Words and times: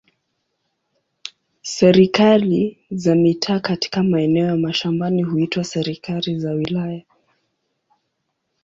Serikali 1.61 2.77
za 2.91 3.15
mitaa 3.15 3.59
katika 3.59 4.03
maeneo 4.03 4.47
ya 4.47 4.57
mashambani 4.57 5.23
huitwa 5.23 5.63
serikali 5.63 6.39
za 6.39 6.51
wilaya. 6.51 7.01